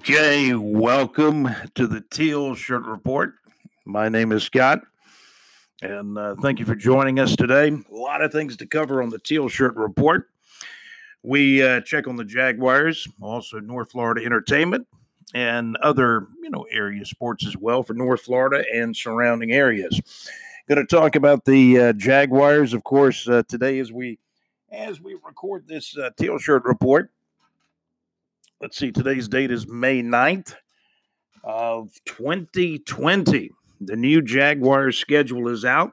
[0.00, 3.34] Okay, welcome to the Teal Shirt Report.
[3.84, 4.80] My name is Scott,
[5.82, 7.68] and uh, thank you for joining us today.
[7.68, 10.30] A lot of things to cover on the Teal Shirt Report.
[11.22, 14.86] We uh, check on the Jaguars, also North Florida Entertainment,
[15.34, 20.00] and other you know area sports as well for North Florida and surrounding areas.
[20.66, 24.18] Going to talk about the uh, Jaguars, of course, uh, today as we
[24.72, 27.10] as we record this uh, Teal Shirt Report
[28.60, 30.54] let's see, today's date is May 9th
[31.42, 33.50] of 2020.
[33.80, 35.92] The new Jaguars schedule is out.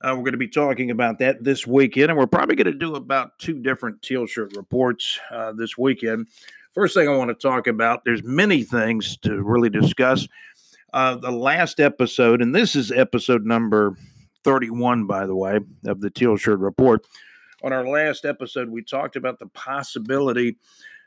[0.00, 2.72] Uh, we're going to be talking about that this weekend, and we're probably going to
[2.72, 6.28] do about two different teal shirt reports uh, this weekend.
[6.72, 10.28] First thing I want to talk about, there's many things to really discuss.
[10.92, 13.96] Uh, the last episode, and this is episode number
[14.44, 17.04] 31, by the way, of the teal shirt report.
[17.64, 20.56] On our last episode, we talked about the possibility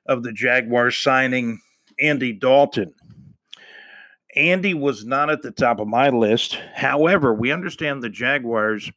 [0.06, 1.62] of the Jaguars signing
[2.00, 2.94] Andy Dalton.
[4.36, 6.60] Andy was not at the top of my list.
[6.74, 8.92] However, we understand the Jaguars,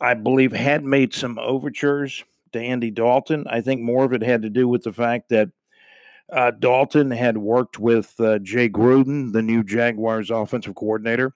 [0.00, 3.46] I believe, had made some overtures to Andy Dalton.
[3.48, 5.50] I think more of it had to do with the fact that
[6.32, 11.32] uh, Dalton had worked with uh, Jay Gruden, the new Jaguars offensive coordinator.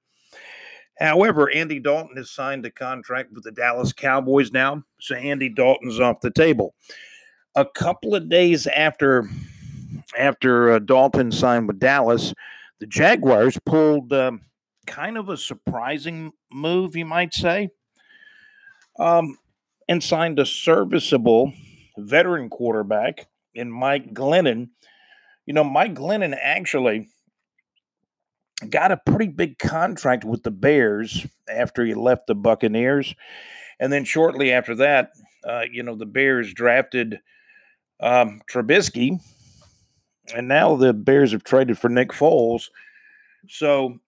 [0.98, 6.00] However, Andy Dalton has signed a contract with the Dallas Cowboys now, so Andy Dalton's
[6.00, 6.74] off the table
[7.54, 9.28] a couple of days after
[10.18, 12.34] after uh, Dalton signed with Dallas,
[12.80, 14.42] the Jaguars pulled um,
[14.86, 17.70] kind of a surprising move, you might say,
[18.98, 19.38] um,
[19.88, 21.52] and signed a serviceable
[21.96, 24.70] veteran quarterback in Mike Glennon.
[25.46, 27.08] You know, Mike Glennon actually
[28.68, 33.14] got a pretty big contract with the Bears after he left the Buccaneers.
[33.78, 35.10] And then shortly after that,
[35.44, 37.20] uh, you know, the Bears drafted
[38.00, 39.20] um, Trubisky,
[40.34, 42.70] and now the Bears have traded for Nick Foles.
[43.48, 43.98] So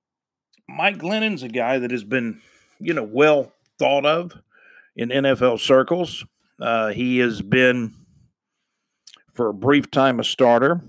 [0.69, 2.41] Mike Glennon's a guy that has been,
[2.79, 4.33] you know, well thought of
[4.97, 6.25] in NFL circles.
[6.61, 7.95] Uh, he has been,
[9.33, 10.81] for a brief time, a starter.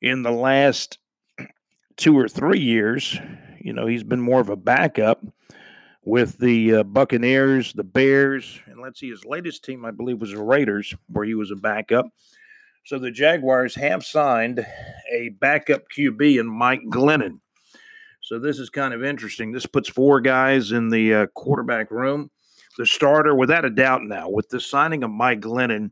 [0.00, 0.98] In the last
[1.96, 3.16] two or three years,
[3.60, 5.24] you know, he's been more of a backup
[6.04, 10.32] with the uh, Buccaneers, the Bears, and let's see, his latest team, I believe, was
[10.32, 12.06] the Raiders, where he was a backup.
[12.84, 14.66] So the Jaguars have signed
[15.12, 17.38] a backup QB in Mike Glennon.
[18.20, 19.52] So this is kind of interesting.
[19.52, 22.30] This puts four guys in the uh, quarterback room.
[22.78, 25.90] The starter, without a doubt, now with the signing of Mike Glennon,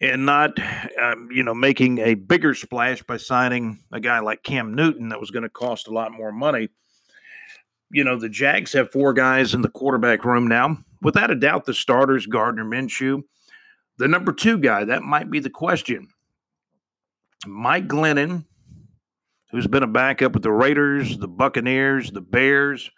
[0.00, 0.58] and not,
[1.00, 5.20] um, you know, making a bigger splash by signing a guy like Cam Newton that
[5.20, 6.68] was going to cost a lot more money
[7.90, 10.78] you know, the Jags have four guys in the quarterback room now.
[11.02, 13.22] Without a doubt, the starters, Gardner Minshew.
[13.98, 16.08] The number two guy, that might be the question.
[17.46, 18.46] Mike Glennon,
[19.50, 22.90] who's been a backup with the Raiders, the Buccaneers, the Bears,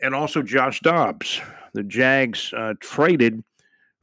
[0.00, 1.40] and also Josh Dobbs.
[1.74, 3.42] The Jags uh, traded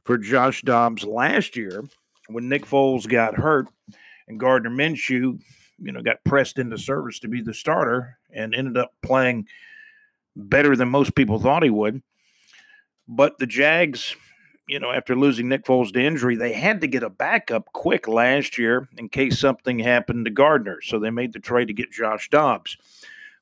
[0.04, 1.82] for Josh Dobbs last year
[2.28, 3.68] when Nick Foles got hurt
[4.28, 5.40] and Gardner Minshew,
[5.78, 9.46] you know, got pressed into service to be the starter and ended up playing–
[10.38, 12.02] better than most people thought he would.
[13.06, 14.14] But the Jags,
[14.68, 18.06] you know, after losing Nick Foles to injury, they had to get a backup quick
[18.06, 20.80] last year in case something happened to Gardner.
[20.82, 22.76] So they made the trade to get Josh Dobbs.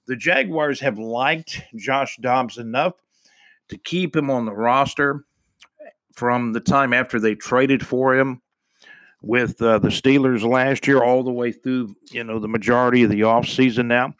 [0.06, 2.94] The Jaguars have liked Josh Dobbs enough
[3.68, 5.24] to keep him on the roster
[6.14, 8.40] from the time after they traded for him
[9.20, 13.10] with uh, the Steelers last year all the way through, you know, the majority of
[13.10, 14.14] the offseason now.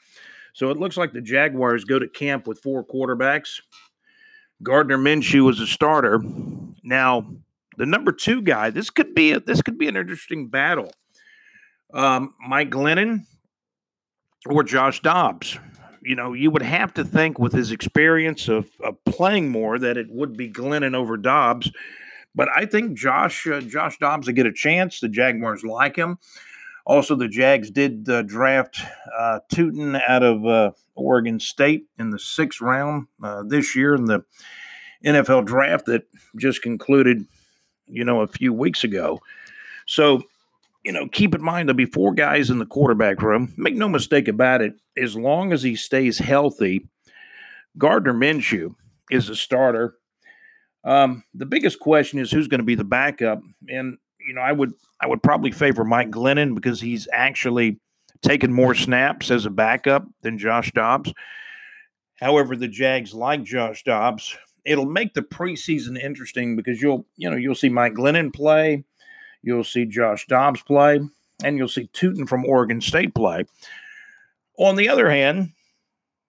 [0.56, 3.60] So it looks like the Jaguars go to camp with four quarterbacks.
[4.62, 6.18] Gardner Minshew was a starter.
[6.82, 7.30] Now,
[7.76, 10.90] the number two guy, this could be a, this could be an interesting battle.
[11.92, 13.26] Um, Mike Glennon
[14.46, 15.58] or Josh Dobbs.
[16.00, 19.98] You know, you would have to think with his experience of, of playing more that
[19.98, 21.70] it would be Glennon over Dobbs.
[22.34, 25.00] But I think Josh uh, Josh Dobbs will get a chance.
[25.00, 26.16] The Jaguars like him.
[26.86, 28.80] Also, the Jags did uh, draft
[29.18, 34.04] uh, Tuten out of uh, Oregon State in the sixth round uh, this year in
[34.04, 34.24] the
[35.04, 36.04] NFL draft that
[36.38, 37.24] just concluded,
[37.86, 39.18] you know, a few weeks ago.
[39.86, 40.22] So,
[40.84, 43.52] you know, keep in mind there'll be four guys in the quarterback room.
[43.56, 44.74] Make no mistake about it.
[44.96, 46.86] As long as he stays healthy,
[47.76, 48.76] Gardner Minshew
[49.10, 49.96] is a starter.
[50.84, 54.52] Um, the biggest question is who's going to be the backup, and you know, I
[54.52, 57.78] would I would probably favor Mike Glennon because he's actually
[58.22, 61.12] taken more snaps as a backup than Josh Dobbs.
[62.16, 64.36] However, the Jags like Josh Dobbs.
[64.64, 68.84] It'll make the preseason interesting because you'll you know you'll see Mike Glennon play,
[69.42, 71.00] you'll see Josh Dobbs play.
[71.44, 73.44] and you'll see Tootin from Oregon State play.
[74.58, 75.52] On the other hand,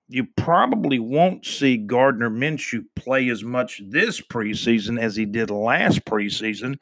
[0.09, 6.05] you probably won't see Gardner Minshew play as much this preseason as he did last
[6.05, 6.77] preseason.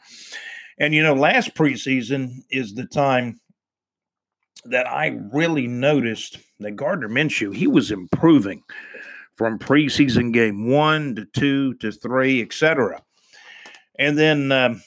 [0.77, 3.39] And you know, last preseason is the time
[4.65, 8.63] that I really noticed that Gardner Minshew, he was improving
[9.35, 13.01] from preseason game one to two to three, etc.
[13.97, 14.81] And then um,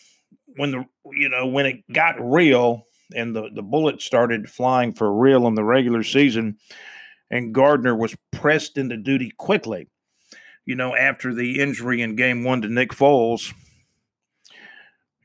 [0.56, 5.12] when the you know when it got real and the the bullets started flying for
[5.12, 6.58] real in the regular season,
[7.30, 9.88] and Gardner was pressed into duty quickly.
[10.66, 13.54] You know, after the injury in game one to Nick Foles,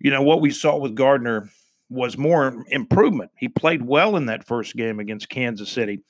[0.04, 1.50] you know, what we saw with Gardner
[1.90, 3.32] was more improvement.
[3.36, 6.02] He played well in that first game against Kansas City.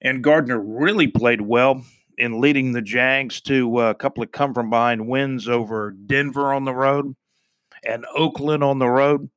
[0.00, 1.84] And Gardner really played well
[2.16, 6.52] in leading the Jags to uh, a couple of come from behind wins over Denver
[6.52, 7.14] on the road
[7.84, 9.28] and Oakland on the road.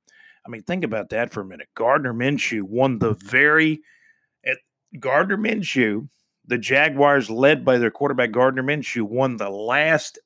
[0.46, 1.68] I mean, think about that for a minute.
[1.76, 3.82] Gardner Minshew won the very
[4.44, 4.58] at
[5.00, 6.08] Gardner Minshew,
[6.46, 10.18] the Jaguars led by their quarterback Gardner Minshew won the last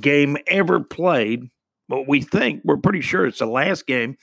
[0.00, 1.50] game ever played.
[1.90, 4.16] But we think we're pretty sure it's the last game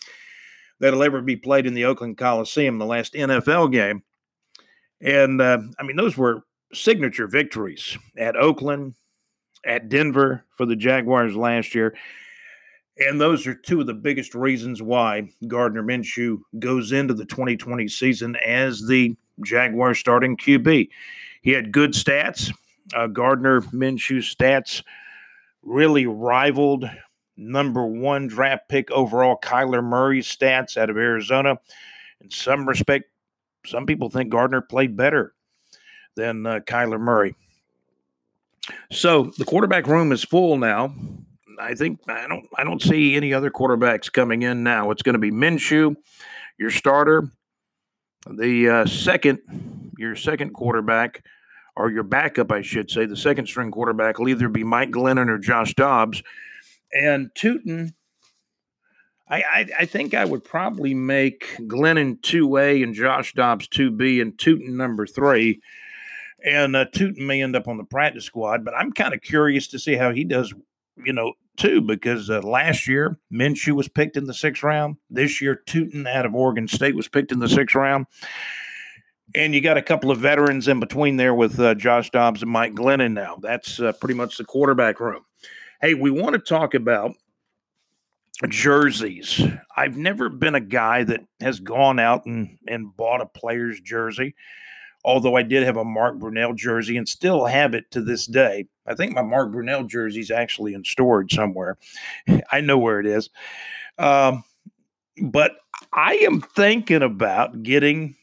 [0.80, 4.04] that'll ever be played in the Oakland Coliseum, the last NFL game.
[5.02, 6.44] And uh, I mean, those were
[6.74, 8.96] signature victories at Oakland,
[9.66, 11.94] at Denver for the Jaguars last year.
[13.00, 17.90] And those are two of the biggest reasons why Gardner Minshew goes into the 2020
[17.90, 20.88] season as the Jaguar starting QB.
[21.42, 22.50] He had good stats.
[22.96, 24.84] Uh, Gardner Minshew's stats
[25.64, 26.90] really rivaled
[27.38, 31.60] number one draft pick overall Kyler Murray's stats out of Arizona.
[32.22, 33.06] In some respect,
[33.66, 35.34] some people think Gardner played better
[36.16, 37.36] than uh, Kyler Murray.
[38.92, 40.94] So the quarterback room is full now.
[41.60, 44.92] I think I don't I don't see any other quarterbacks coming in now.
[44.92, 45.96] It's going to be Minshew,
[46.58, 47.30] your starter.
[48.30, 49.40] The uh, second,
[49.98, 51.24] your second quarterback,
[51.78, 55.30] or your backup, I should say, the second string quarterback will either be Mike Glennon
[55.30, 56.22] or Josh Dobbs.
[56.94, 57.94] And Tootin,
[59.30, 64.38] I, I, I think I would probably make Glennon 2A and Josh Dobbs 2B and
[64.38, 65.62] Tootin number three.
[66.44, 69.68] And uh, Tootin may end up on the practice squad, but I'm kind of curious
[69.70, 70.54] to see how he does,
[71.04, 74.98] you know, too, because uh, last year Minshew was picked in the sixth round.
[75.10, 78.06] This year, Tootin out of Oregon State was picked in the sixth round.
[79.36, 82.52] And you got a couple of veterans in between there with uh, Josh Dobbs and
[82.52, 83.38] Mike Glennon now.
[83.42, 85.26] That's uh, pretty much the quarterback room.
[85.80, 87.14] Hey, we want to talk about
[88.50, 89.42] jerseys.
[89.76, 94.34] I've never been a guy that has gone out and, and bought a player's jersey,
[95.06, 98.66] although I did have a Mark Brunell jersey and still have it to this day.
[98.88, 101.78] I think my Mark Brunell jersey is actually in storage somewhere.
[102.52, 103.30] I know where it is.
[104.00, 104.44] Um,
[105.22, 105.58] but
[105.94, 108.16] I am thinking about getting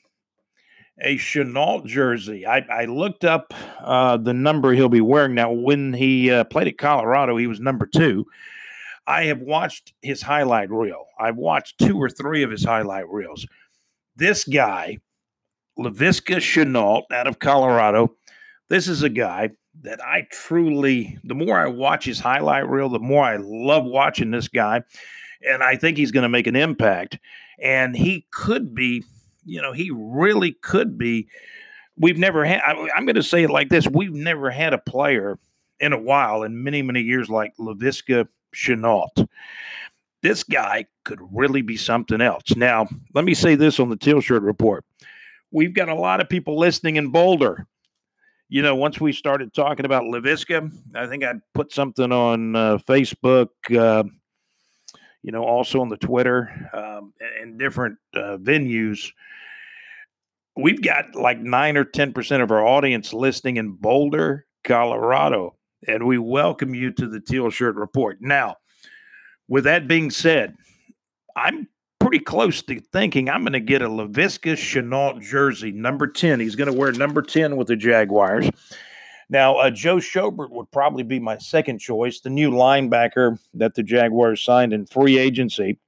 [1.01, 2.47] a Shenault jersey.
[2.47, 5.35] I, I looked up uh, the number he'll be wearing.
[5.35, 8.27] Now, when he uh, played at Colorado, he was number two.
[9.07, 11.07] I have watched his highlight reel.
[11.19, 13.47] I've watched two or three of his highlight reels.
[14.17, 14.99] This guy,
[15.79, 18.15] Laviska Shenault out of Colorado,
[18.69, 19.51] this is a guy
[19.83, 24.31] that I truly, the more I watch his highlight reel, the more I love watching
[24.31, 24.83] this guy.
[25.47, 27.19] And I think he's going to make an impact.
[27.61, 29.05] And he could be
[29.45, 31.29] you know, he really could be.
[31.97, 34.79] We've never had, I, am going to say it like this we've never had a
[34.79, 35.39] player
[35.79, 39.29] in a while, in many, many years, like Laviska Shenault.
[40.23, 42.57] This guy could really be something else.
[42.57, 44.85] Now, let me say this on the Teal Shirt Report.
[45.51, 47.67] We've got a lot of people listening in Boulder.
[48.49, 52.79] You know, once we started talking about Laviska, I think I put something on uh,
[52.79, 53.49] Facebook.
[53.71, 54.05] Uh,
[55.25, 59.11] you know, also on the Twitter um, and different uh, venues.
[60.57, 65.57] We've got like nine or 10% of our audience listening in Boulder, Colorado,
[65.87, 68.19] and we welcome you to the Teal Shirt Report.
[68.21, 68.57] Now,
[69.49, 70.55] with that being said,
[71.35, 71.69] I'm
[71.99, 76.39] pretty close to thinking I'm going to get a Laviska Shenault jersey, number 10.
[76.39, 78.49] He's going to wear number 10 with the Jaguars.
[79.29, 83.83] Now, uh, Joe Schobert would probably be my second choice, the new linebacker that the
[83.83, 85.79] Jaguars signed in free agency,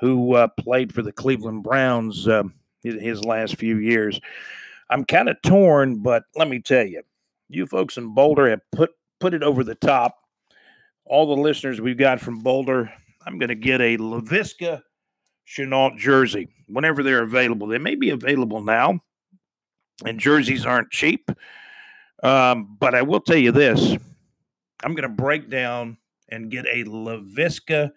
[0.00, 2.42] who uh, played for the Cleveland Browns uh,
[2.84, 4.20] his, last few years.
[4.90, 7.02] I'm kind of torn, but let me tell you,
[7.48, 10.16] you folks in Boulder have put put it over the top.
[11.06, 12.92] All the listeners we've got from Boulder,
[13.26, 14.82] I'm going to get a Laviska
[15.46, 17.66] Shenault jersey whenever they're available.
[17.66, 19.00] They may be available now,
[20.04, 21.30] and jerseys aren't cheap.
[22.22, 23.96] Um, but I will tell you this
[24.82, 25.98] I'm going to break down
[26.28, 27.92] and get a Laviska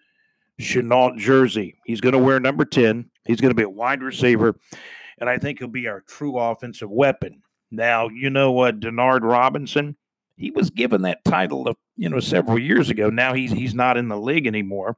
[0.60, 1.76] Shenault jersey.
[1.84, 3.10] He's going to wear number 10.
[3.28, 4.56] He's going to be a wide receiver,
[5.18, 7.42] and I think he'll be our true offensive weapon.
[7.70, 9.96] Now, you know what, Denard Robinson,
[10.36, 13.10] he was given that title, of, you know, several years ago.
[13.10, 14.96] Now he's he's not in the league anymore.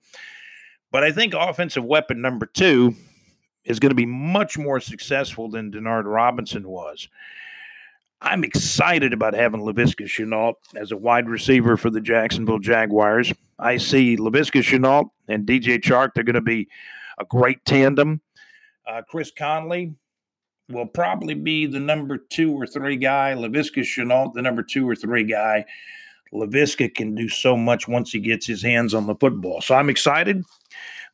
[0.92, 2.94] But I think offensive weapon number two
[3.64, 7.08] is going to be much more successful than Denard Robinson was.
[8.22, 13.32] I'm excited about having Laviska Shenault as a wide receiver for the Jacksonville Jaguars.
[13.58, 16.10] I see Laviska Shenault and DJ Chark.
[16.14, 16.68] They're going to be
[17.20, 18.20] a great tandem.
[18.86, 19.94] Uh, Chris Conley
[20.68, 23.34] will probably be the number two or three guy.
[23.34, 25.64] Laviska Shenault, the number two or three guy.
[26.32, 29.60] Laviska can do so much once he gets his hands on the football.
[29.60, 30.44] So I'm excited.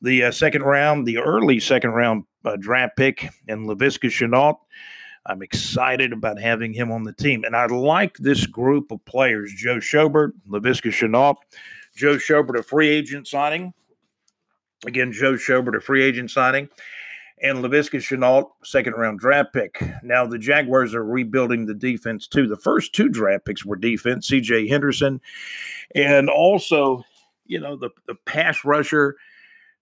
[0.03, 4.59] The uh, second round, the early second round uh, draft pick, and Laviska Shenault
[5.29, 7.45] I'm excited about having him on the team.
[7.45, 11.37] And I like this group of players Joe Schobert, Laviska Shenault,
[11.97, 13.75] Joe Schobert, a free agent signing.
[14.85, 16.69] Again, Joe Schobert, a free agent signing.
[17.43, 19.83] And Laviska Shenault, second round draft pick.
[20.03, 22.47] Now, the Jaguars are rebuilding the defense too.
[22.47, 25.21] The first two draft picks were defense, CJ Henderson,
[25.95, 27.05] and also,
[27.45, 29.17] you know, the, the pass rusher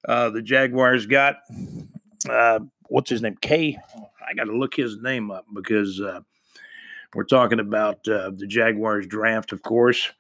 [0.08, 1.36] uh, the Jaguars got.
[2.28, 3.36] Uh, what's his name?
[3.40, 3.78] K.
[4.26, 6.20] I got to look his name up because uh,
[7.14, 10.10] we're talking about uh, the Jaguars draft, of course.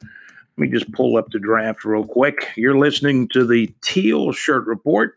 [0.56, 2.48] Let me just pull up the draft real quick.
[2.56, 5.16] You're listening to the Teal Shirt Report.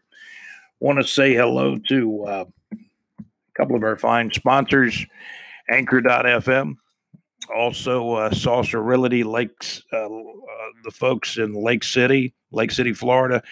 [0.79, 3.25] Want to say hello to uh, a
[3.55, 5.05] couple of our fine sponsors,
[5.69, 6.77] Anchor.fm,
[7.55, 10.09] also uh, Saucer Realty, Lakes, uh, uh,
[10.83, 13.43] the folks in Lake City, Lake City, Florida.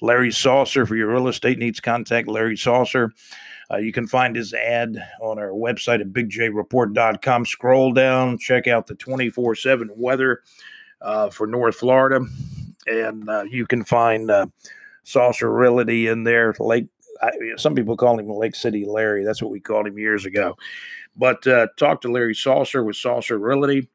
[0.00, 3.12] Larry Saucer for your real estate needs, contact Larry Saucer.
[3.70, 7.46] Uh, you can find his ad on our website at bigjreport.com.
[7.46, 10.42] Scroll down, check out the 24 7 weather
[11.00, 12.24] uh, for North Florida.
[12.86, 14.46] And uh, you can find uh,
[15.02, 16.54] Saucer Realty in there.
[16.58, 16.86] Lake,
[17.20, 19.24] I, some people call him Lake City Larry.
[19.24, 20.56] That's what we called him years ago.
[21.16, 23.88] But uh, talk to Larry Saucer with Saucer Realty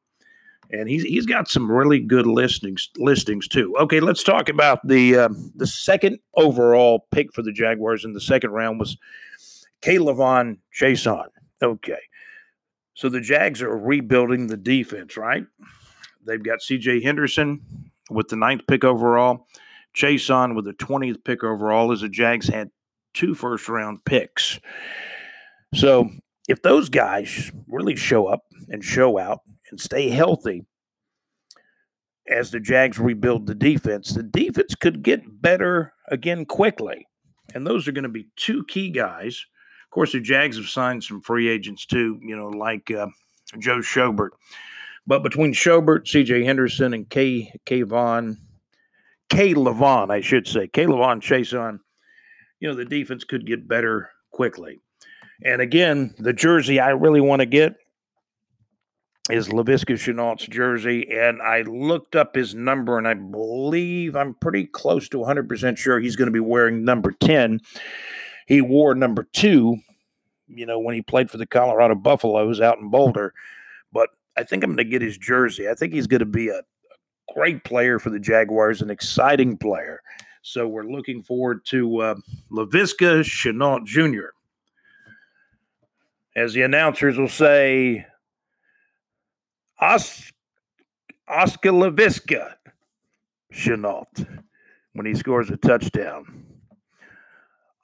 [0.74, 3.76] and he's he's got some really good listings listings too.
[3.78, 8.22] Okay, let's talk about the um, the second overall pick for the Jaguars in the
[8.22, 8.98] second round was
[9.82, 11.28] K'Lavon Chaisson.
[11.62, 12.00] Okay.
[12.96, 15.46] So the Jags are rebuilding the defense, right?
[16.26, 17.62] They've got CJ Henderson
[18.10, 19.48] with the ninth pick overall,
[19.96, 22.70] Chaisson with the 20th pick overall, as the Jags had
[23.14, 24.60] two first round picks.
[25.74, 26.10] So
[26.48, 30.66] if those guys really show up and show out and stay healthy
[32.28, 37.08] as the Jags rebuild the defense, the defense could get better again quickly.
[37.54, 39.46] And those are going to be two key guys
[39.86, 43.08] Of course, the Jags have signed some free agents too, you know, like uh,
[43.60, 44.30] Joe Schobert.
[45.06, 46.44] But between Schobert, C.J.
[46.44, 47.54] Henderson, and K.
[47.66, 47.82] K.
[47.82, 48.38] Vaughn,
[49.30, 51.80] K'Lavon, I should say, K'Lavon Chaisson,
[52.60, 54.80] you know, the defense could get better quickly.
[55.44, 57.76] And again, the jersey I really want to get
[59.30, 61.10] is Laviska Shenault's jersey.
[61.12, 66.00] And I looked up his number, and I believe I'm pretty close to 100% sure
[66.00, 67.60] he's going to be wearing number 10
[68.46, 69.78] he wore number two,
[70.48, 73.34] you know, when he played for the Colorado Buffaloes out in Boulder.
[73.92, 75.70] But I think I'm going to get his jersey.
[75.70, 79.58] I think he's going to be a, a great player for the Jaguars, an exciting
[79.58, 80.02] player.
[80.42, 82.16] So we're looking forward to uh,
[82.52, 84.30] Laviska Shenault Jr.
[86.36, 88.06] As the announcers will say,
[89.80, 90.32] Os-
[91.28, 92.56] Oscar Laviska
[93.54, 94.42] Shenault
[94.94, 96.46] when he scores a touchdown.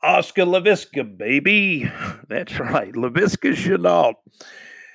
[0.02, 1.90] Oscar Laviska, baby.
[2.28, 2.94] That's right.
[2.94, 4.16] Laviska Shenault.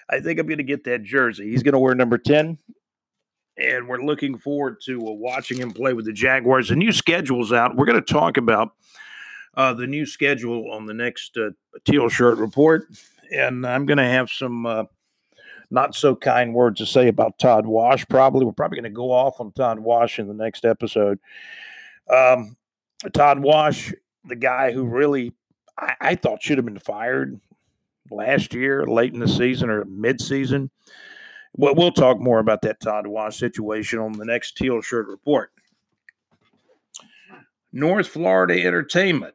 [0.08, 1.50] I think I'm going to get that jersey.
[1.50, 2.58] He's going to wear number 10.
[3.56, 6.68] And we're looking forward to uh, watching him play with the Jaguars.
[6.68, 7.76] The new schedule's out.
[7.76, 8.72] We're going to talk about
[9.56, 11.50] uh, the new schedule on the next uh,
[11.84, 12.86] Teal Shirt Report.
[13.32, 14.84] And I'm going to have some uh,
[15.70, 18.06] not so kind words to say about Todd Wash.
[18.08, 18.44] Probably.
[18.44, 21.20] We're probably going to go off on Todd Wash in the next episode.
[22.10, 22.56] Um,
[23.12, 23.92] Todd Wash
[24.24, 25.32] the guy who really
[25.78, 27.40] I, I thought should have been fired
[28.10, 30.70] last year, late in the season or mid-season.
[31.56, 35.52] Well, we'll talk more about that Todd Wash situation on the next Teal Shirt report.
[37.72, 39.34] North Florida Entertainment.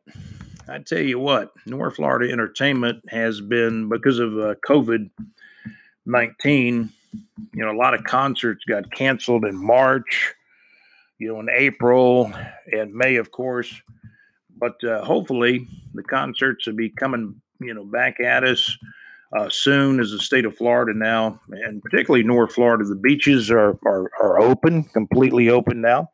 [0.68, 5.10] I tell you what, North Florida Entertainment has been because of uh, COVID
[6.06, 6.92] nineteen.
[7.54, 10.36] You know, a lot of concerts got canceled in March.
[11.18, 12.32] You know, in April
[12.72, 13.74] and May, of course.
[14.58, 18.78] But uh, hopefully, the concerts will be coming, you know, back at us
[19.38, 20.00] uh, soon.
[20.00, 24.40] As the state of Florida now, and particularly North Florida, the beaches are are, are
[24.40, 26.10] open, completely open now,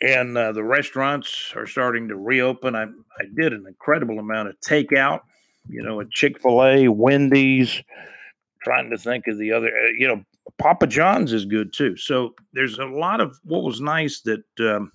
[0.00, 2.74] and uh, the restaurants are starting to reopen.
[2.74, 5.20] I I did an incredible amount of takeout,
[5.68, 7.82] you know, at Chick Fil A, Wendy's.
[8.62, 10.24] Trying to think of the other, uh, you know,
[10.56, 11.98] Papa John's is good too.
[11.98, 14.44] So there's a lot of what was nice that.
[14.58, 14.90] Um,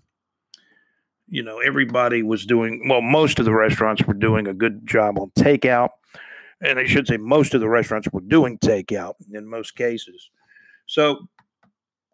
[1.30, 5.18] you know, everybody was doing well, most of the restaurants were doing a good job
[5.20, 5.90] on takeout.
[6.62, 10.30] And I should say most of the restaurants were doing takeout in most cases.
[10.88, 11.28] So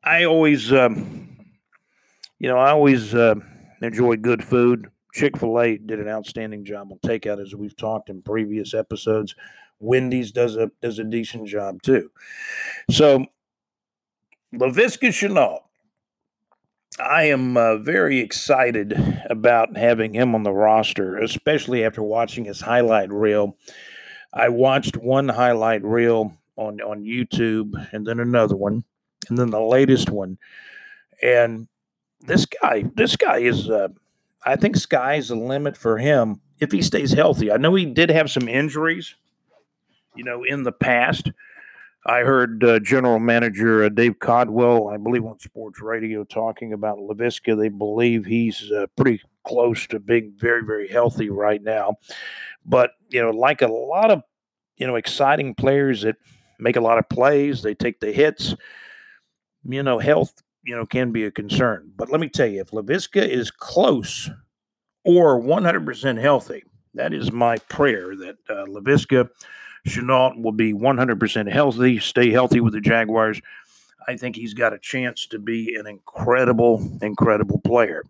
[0.04, 1.36] I always um,
[2.40, 3.36] you know, I always uh,
[3.82, 4.90] enjoy good food.
[5.14, 9.34] Chick fil A did an outstanding job on takeout, as we've talked in previous episodes.
[9.80, 12.12] Wendy's does a does a decent job too.
[12.92, 13.26] So
[14.54, 15.62] Laviska Shenault,
[17.00, 18.94] I am uh, very excited
[19.30, 23.58] about having him on the roster, especially after watching his highlight reel.
[24.34, 28.86] I watched one highlight reel on on YouTube, and then another one,
[29.28, 30.38] and then the latest one,
[31.22, 31.68] and
[32.22, 33.90] this guy, this guy is, uh,
[34.46, 37.52] I think sky's the limit for him if he stays healthy.
[37.52, 39.16] I know he did have some injuries,
[40.16, 41.32] you know, in the past.
[42.06, 47.00] I heard uh, General Manager uh, Dave Caldwell, I believe on sports radio, talking about
[47.00, 47.58] Laviska.
[47.58, 51.96] They believe he's uh, pretty close to being very, very healthy right now.
[52.66, 54.22] But you know, like a lot of
[54.78, 56.18] you know exciting players that
[56.60, 58.56] make a lot of plays, they take the hits.
[59.64, 61.92] You know, health you know, can be a concern.
[61.96, 64.30] But let me tell you, if Laviska is close
[65.04, 66.64] or 100% healthy,
[66.96, 69.30] that is my prayer that uh, Laviska
[69.86, 73.42] Shenault will be 100% healthy, stay healthy with the Jaguars.
[74.08, 78.04] I think he's got a chance to be an incredible, incredible player.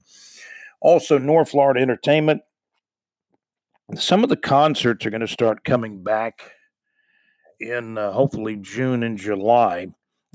[0.81, 2.41] Also, North Florida Entertainment.
[3.95, 6.51] Some of the concerts are going to start coming back
[7.59, 9.87] in uh, hopefully June and July.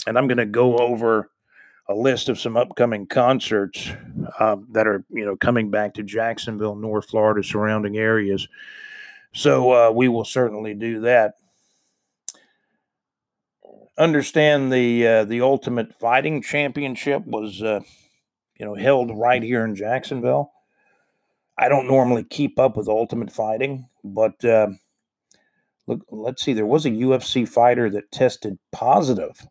[0.06, 1.30] And I'm going to go over
[1.88, 3.90] a list of some upcoming concerts
[4.38, 8.46] um, that are you know coming back to Jacksonville, North Florida, surrounding areas.
[9.33, 11.35] So uh, we will certainly do that.
[13.99, 17.81] Understand the uh, the Ultimate Fighting Championship was uh,
[18.59, 20.53] you know held right here in Jacksonville.
[21.59, 24.69] I don't normally keep up with Ultimate Fighting, but uh,
[25.87, 26.55] look, let's see.
[26.55, 29.47] There was a UFC fighter that tested positive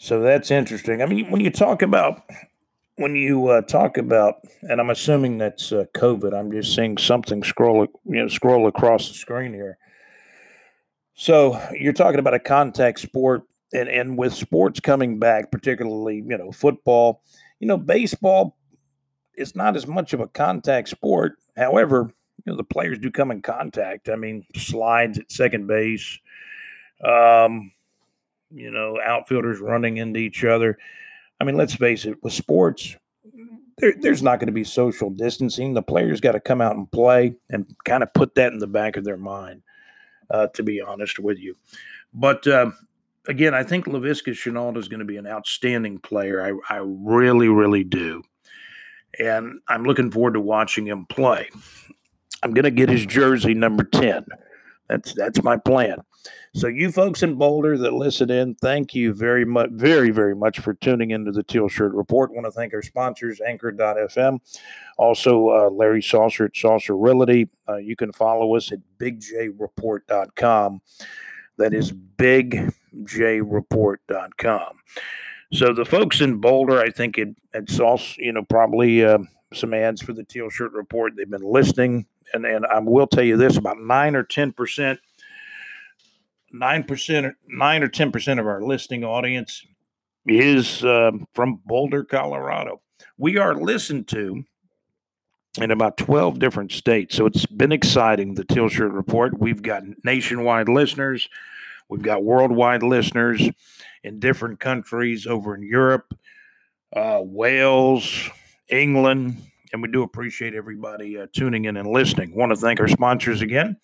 [0.00, 1.02] so that's interesting.
[1.02, 2.22] I mean, when you talk about
[3.00, 6.38] when you uh, talk about, and I'm assuming that's uh, COVID.
[6.38, 9.78] I'm just seeing something scroll, you know, scroll across the screen here.
[11.14, 16.36] So you're talking about a contact sport, and and with sports coming back, particularly you
[16.36, 17.22] know football,
[17.58, 18.58] you know baseball
[19.34, 21.38] is not as much of a contact sport.
[21.56, 22.12] However,
[22.44, 24.10] you know the players do come in contact.
[24.10, 26.18] I mean, slides at second base.
[27.02, 27.72] Um,
[28.50, 30.76] you know, outfielders running into each other.
[31.40, 32.96] I mean, let's face it, with sports,
[33.78, 35.74] there, there's not going to be social distancing.
[35.74, 38.66] The players got to come out and play and kind of put that in the
[38.66, 39.62] back of their mind,
[40.30, 41.56] uh, to be honest with you.
[42.12, 42.72] But uh,
[43.26, 46.42] again, I think Laviska Shenault is going to be an outstanding player.
[46.42, 48.22] I, I really, really do.
[49.18, 51.48] And I'm looking forward to watching him play.
[52.42, 54.26] I'm going to get his jersey number 10.
[54.88, 55.98] That's that's my plan.
[56.54, 60.58] So, you folks in Boulder that listen in, thank you very much, very, very much
[60.58, 62.30] for tuning into the Teal Shirt Report.
[62.30, 64.40] I want to thank our sponsors, Anchor.fm,
[64.98, 67.48] also uh, Larry Saucer at Saucer Realty.
[67.68, 70.80] Uh, you can follow us at BigJReport.com.
[71.56, 74.76] That is BigJReport.com.
[75.52, 79.18] So, the folks in Boulder, I think it, it's also, you know, probably uh,
[79.54, 81.12] some ads for the Teal Shirt Report.
[81.16, 82.06] They've been listening.
[82.32, 84.98] And, and I will tell you this about 9 or 10%
[86.52, 89.66] nine percent, nine or ten percent of our listening audience
[90.26, 92.80] is uh, from Boulder, Colorado.
[93.16, 94.44] We are listened to
[95.58, 97.16] in about 12 different states.
[97.16, 99.38] So it's been exciting, the Shirt Report.
[99.38, 101.28] We've got nationwide listeners,
[101.88, 103.50] we've got worldwide listeners
[104.02, 106.16] in different countries over in Europe,
[106.94, 108.30] uh, Wales,
[108.68, 112.34] England, and we do appreciate everybody uh, tuning in and listening.
[112.34, 113.76] Want to thank our sponsors again.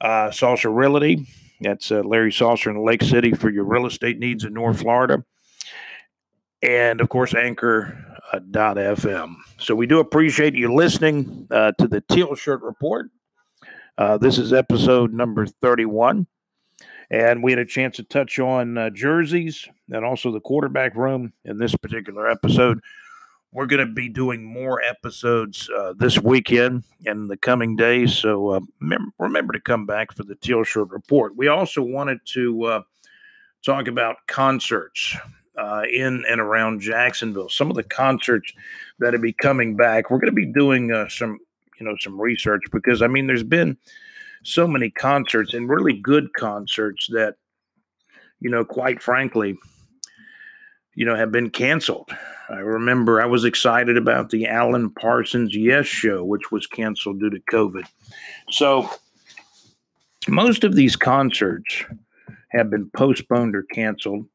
[0.00, 1.26] Uh, Saucer Realty,
[1.60, 5.24] that's uh, Larry Saucer in Lake City for your real estate needs in North Florida.
[6.62, 9.32] And of course, Anchor.fm.
[9.32, 13.10] Uh, so we do appreciate you listening uh, to the Teal Shirt Report.
[13.96, 16.26] Uh, this is episode number 31.
[17.10, 21.32] And we had a chance to touch on uh, jerseys and also the quarterback room
[21.44, 22.80] in this particular episode.
[23.54, 28.12] We're going to be doing more episodes uh, this weekend and the coming days.
[28.12, 31.36] So uh, remember, remember, to come back for the Teal Shirt Report.
[31.36, 32.82] We also wanted to uh,
[33.64, 35.16] talk about concerts.
[35.56, 37.48] uh, in and around Jacksonville.
[37.48, 38.52] Some of the concerts
[38.98, 40.10] that will be coming back.
[40.10, 41.38] We're going to be doing uh, some,
[41.78, 43.76] you know, some research because I mean, there's been
[44.42, 47.36] so many concerts and really good concerts that,
[48.40, 49.56] you know, quite frankly,
[50.94, 52.10] you know, have been canceled.
[52.48, 57.30] I remember I was excited about the Alan Parsons Yes show, which was canceled due
[57.30, 57.86] to COVID.
[58.50, 58.88] So
[60.28, 61.84] most of these concerts
[62.50, 64.26] have been postponed or canceled.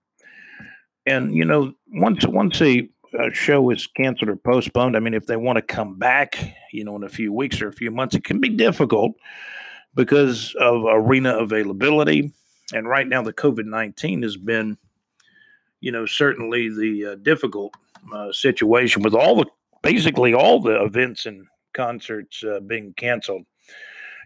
[1.05, 5.25] And you know, once once a, a show is canceled or postponed, I mean, if
[5.25, 8.15] they want to come back, you know, in a few weeks or a few months,
[8.15, 9.13] it can be difficult
[9.95, 12.33] because of arena availability.
[12.73, 14.77] And right now, the COVID nineteen has been,
[15.81, 17.73] you know, certainly the uh, difficult
[18.13, 19.45] uh, situation with all the
[19.81, 23.45] basically all the events and concerts uh, being canceled.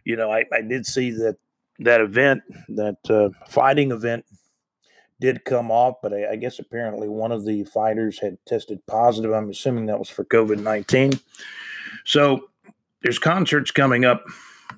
[0.06, 1.38] You know, I, I did see that
[1.80, 4.26] that event, that uh, fighting event,
[5.20, 9.32] did come off, but I, I, guess apparently one of the fighters had tested positive.
[9.32, 11.14] I'm assuming that was for COVID 19.
[12.06, 12.50] So
[13.02, 14.24] there's concerts coming up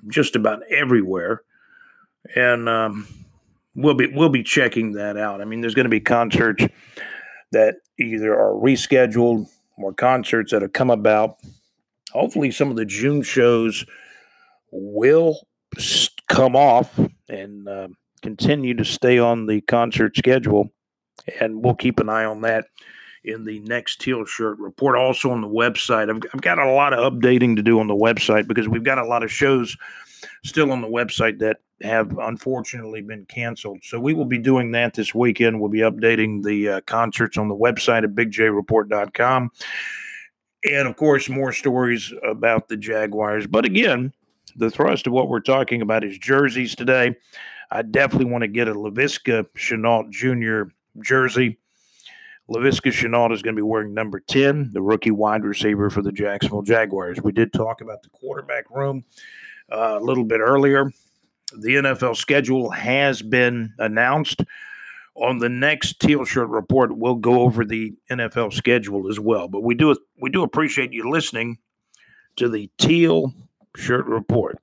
[0.08, 1.42] just about everywhere,
[2.34, 3.08] and um,
[3.76, 5.40] we'll be we'll be checking that out.
[5.40, 6.66] I mean, there's going to be concerts
[7.52, 11.36] that either are rescheduled or concerts that have come about.
[12.12, 13.84] Hopefully, some of the June shows
[14.72, 15.46] will
[16.28, 17.88] come off and uh,
[18.22, 20.72] continue to stay on the concert schedule.
[21.40, 22.66] And we'll keep an eye on that
[23.24, 24.96] in the next Teal Shirt report.
[24.96, 27.94] Also on the website, I've, I've got a lot of updating to do on the
[27.94, 29.76] website because we've got a lot of shows
[30.44, 33.80] still on the website that have unfortunately been canceled.
[33.82, 35.60] So we will be doing that this weekend.
[35.60, 39.50] We'll be updating the uh, concerts on the website at bigjreport.com.
[40.70, 43.46] And of course, more stories about the Jaguars.
[43.46, 44.12] But again,
[44.56, 47.14] the thrust of what we're talking about is jerseys today.
[47.70, 50.72] I definitely want to get a Laviska Shenault Jr.
[51.00, 51.58] jersey.
[52.48, 56.12] Laviska Shenault is going to be wearing number 10, the rookie wide receiver for the
[56.12, 57.20] Jacksonville Jaguars.
[57.20, 59.04] We did talk about the quarterback room
[59.70, 60.92] uh, a little bit earlier.
[61.52, 64.42] The NFL schedule has been announced.
[65.14, 69.48] On the next Teal Shirt report, we'll go over the NFL schedule as well.
[69.48, 71.58] But we do we do appreciate you listening
[72.36, 73.32] to the Teal
[73.76, 74.58] Shirt Report.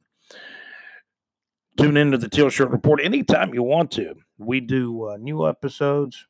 [1.77, 4.13] Tune into the Teal Shirt Report anytime you want to.
[4.37, 6.27] We do uh, new episodes.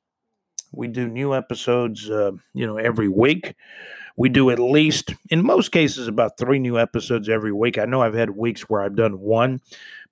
[0.72, 3.56] We do new episodes, uh, you know, every week.
[4.16, 7.78] We do at least, in most cases, about three new episodes every week.
[7.78, 9.62] I know I've had weeks where I've done one,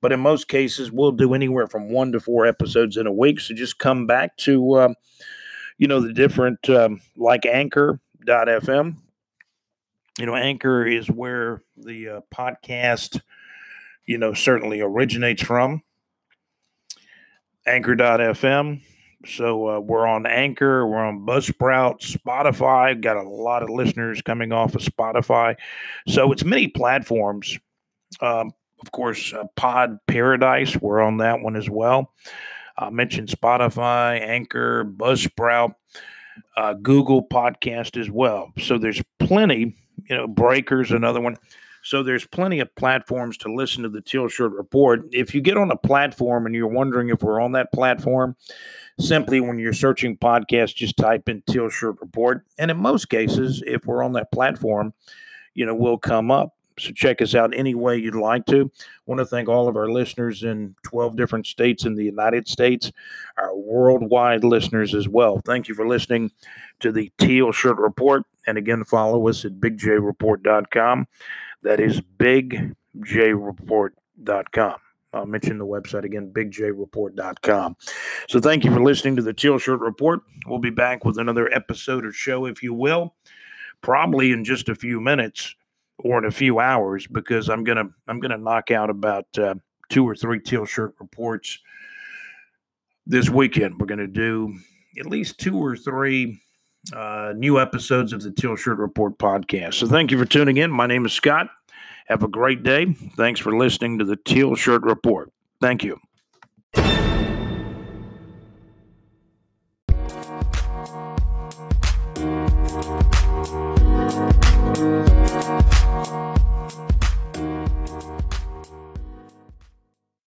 [0.02, 3.40] but in most cases, we'll do anywhere from one to four episodes in a week.
[3.40, 4.94] So just come back to, uh,
[5.78, 8.96] you know, the different, um, like Anchor.fm
[10.20, 13.22] you know, Anchor is where the uh, podcast,
[14.06, 15.82] you know, certainly originates from.
[17.66, 18.82] Anchor.fm.
[19.26, 23.00] So uh, we're on Anchor, we're on Buzzsprout, Spotify.
[23.00, 25.56] Got a lot of listeners coming off of Spotify.
[26.08, 27.58] So it's many platforms.
[28.20, 32.14] Um, of course, uh, Pod Paradise, we're on that one as well.
[32.78, 35.76] I mentioned Spotify, Anchor, Buzzsprout,
[36.58, 38.52] uh, Google Podcast as well.
[38.58, 39.76] So there's plenty
[40.10, 41.38] you know, Breakers, another one.
[41.84, 45.02] So there's plenty of platforms to listen to the Teal Shirt Report.
[45.12, 48.36] If you get on a platform and you're wondering if we're on that platform,
[49.00, 52.46] simply when you're searching podcasts, just type in Teal Shirt Report.
[52.60, 54.94] And in most cases, if we're on that platform,
[55.54, 56.56] you know, we'll come up.
[56.80, 58.72] So check us out any way you'd like to.
[58.80, 62.48] I want to thank all of our listeners in 12 different states in the United
[62.48, 62.92] States,
[63.38, 65.42] our worldwide listeners as well.
[65.46, 66.32] Thank you for listening
[66.80, 68.24] to the Teal Shirt Report.
[68.48, 71.08] And again, follow us at bigjreport.com.
[71.64, 74.76] That is bigjreport.com.
[75.14, 77.76] I'll mention the website again, bigjreport.com.
[78.30, 80.22] So thank you for listening to the Teal Shirt Report.
[80.48, 83.14] We'll be back with another episode or show, if you will,
[83.82, 85.54] probably in just a few minutes
[85.98, 89.56] or in a few hours, because I'm gonna I'm gonna knock out about uh,
[89.90, 91.60] two or three Teal Shirt reports
[93.06, 93.80] this weekend.
[93.80, 94.58] We're gonna do
[94.98, 96.42] at least two or three
[96.96, 99.76] uh, new episodes of the Teal Shirt Report podcast.
[99.76, 100.72] So thank you for tuning in.
[100.72, 101.50] My name is Scott.
[102.08, 102.94] Have a great day.
[103.16, 105.32] Thanks for listening to the Teal Shirt Report.
[105.62, 106.00] Thank you.